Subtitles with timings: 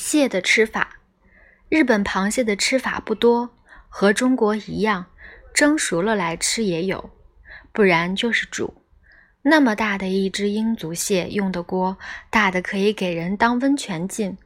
[0.00, 1.00] 蟹的吃法，
[1.68, 3.50] 日本螃蟹的吃法不多，
[3.88, 5.06] 和中国一样，
[5.52, 7.10] 蒸熟了来吃也有，
[7.72, 8.84] 不然就是煮。
[9.42, 11.98] 那么大的一只英足蟹，用的锅
[12.30, 14.38] 大的可以给人当温泉浸。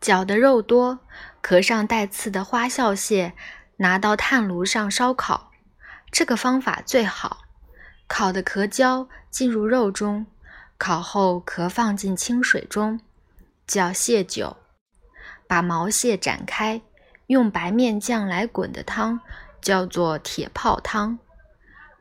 [0.00, 1.00] 脚的肉多，
[1.42, 3.34] 壳上带刺的花笑蟹，
[3.76, 5.52] 拿到炭炉上烧烤，
[6.10, 7.42] 这个方法最好。
[8.08, 10.26] 烤的壳焦，进入肉中，
[10.78, 12.98] 烤后壳放进清水中。
[13.66, 14.56] 叫蟹酒，
[15.48, 16.80] 把毛蟹展开，
[17.26, 19.20] 用白面酱来滚的汤
[19.60, 21.18] 叫做铁泡汤。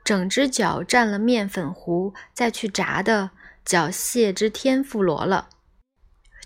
[0.03, 3.31] 整只脚蘸了面粉糊再去炸的
[3.65, 5.49] 叫蟹之天妇罗了。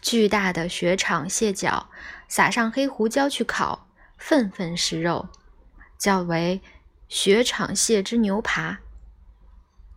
[0.01, 1.89] 巨大的雪场蟹脚
[2.29, 5.27] 撒上黑胡椒去烤，份份是肉，
[5.97, 6.61] 叫为
[7.09, 8.79] 雪场蟹之牛扒。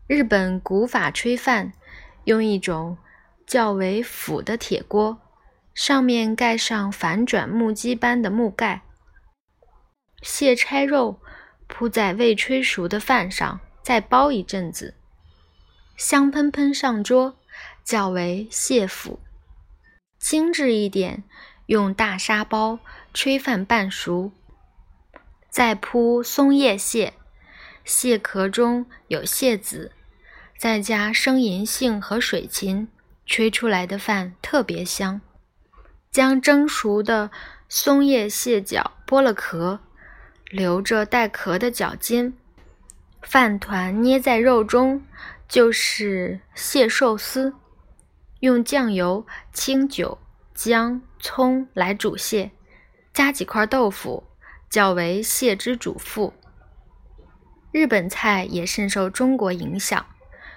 [0.08, 1.72] 日本古法炊饭
[2.24, 2.98] 用一种。
[3.46, 5.20] 较为腐的铁锅，
[5.74, 8.82] 上面盖上反转木屐般的木盖，
[10.22, 11.20] 蟹拆肉
[11.66, 14.94] 铺在未炊熟的饭上，再包一阵子，
[15.96, 17.36] 香喷喷上桌，
[17.84, 19.20] 较为蟹腐。
[20.18, 21.24] 精致一点，
[21.66, 22.78] 用大沙包
[23.12, 24.30] 炊饭半熟，
[25.50, 27.14] 再铺松叶蟹，
[27.84, 29.90] 蟹壳中有蟹籽，
[30.56, 32.88] 再加生银杏和水芹。
[33.26, 35.20] 吹出来的饭特别香。
[36.10, 37.30] 将蒸熟的
[37.68, 39.80] 松叶蟹脚剥了壳，
[40.50, 42.34] 留着带壳的脚尖，
[43.22, 45.02] 饭团捏在肉中，
[45.48, 47.54] 就是蟹寿司。
[48.40, 50.18] 用酱油、清酒、
[50.54, 52.50] 姜、葱来煮蟹，
[53.14, 54.24] 加几块豆腐，
[54.68, 56.34] 较为蟹之主妇。
[57.70, 60.04] 日本菜也深受中国影响，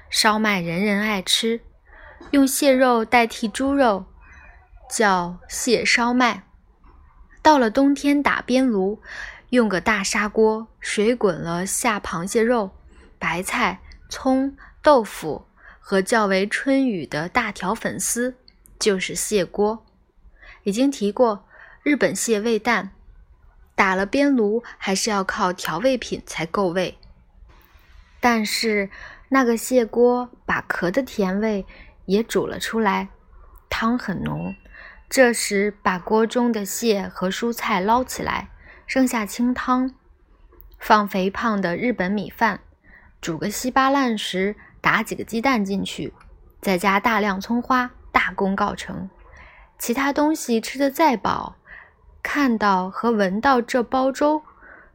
[0.10, 1.62] 烧麦人人爱吃。
[2.32, 4.06] 用蟹肉代替猪肉，
[4.90, 6.44] 叫蟹烧麦。
[7.42, 9.00] 到了冬天打边炉，
[9.52, 12.72] 用个大砂锅，水滚了下螃蟹肉、
[13.20, 15.46] 白菜、葱、豆腐
[15.80, 18.36] 和较为春雨的大条粉丝，
[18.80, 19.86] 就是蟹锅。
[20.64, 21.48] 已经提过，
[21.84, 22.92] 日本蟹味淡，
[23.76, 26.98] 打了边炉还是要靠调味品才够味。
[28.20, 28.90] 但是
[29.30, 31.66] 那个蟹锅把壳的甜味。
[32.06, 33.10] 也煮了出来，
[33.70, 34.56] 汤很浓。
[35.08, 38.50] 这时把锅中的蟹和蔬菜捞起来，
[38.88, 39.94] 剩下清汤，
[40.80, 42.60] 放肥胖的日本米饭，
[43.22, 46.14] 煮个稀巴烂时，打几个鸡蛋进去，
[46.60, 49.10] 再加大量葱花，大功告成。
[49.78, 51.56] 其他东西吃得再饱，
[52.24, 54.42] 看到和闻到这煲粥，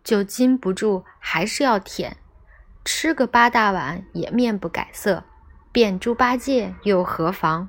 [0.03, 2.17] 就禁不住还是要舔，
[2.85, 5.23] 吃个八大碗也面不改色。
[5.73, 7.69] 变猪八戒又何妨？